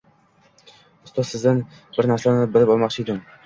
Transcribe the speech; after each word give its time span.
Ustoz, 1.03 1.27
sizdan 1.33 1.63
bir 2.01 2.13
narsani 2.15 2.51
bilib 2.59 2.77
olmoqchi 2.79 3.05
edim 3.09 3.25